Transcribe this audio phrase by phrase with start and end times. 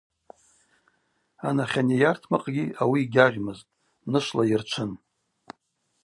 [1.47, 3.71] Анахьани йартмакъгьи ауи йгьагъьмызтӏ–
[4.11, 4.91] нышвла йырчвын.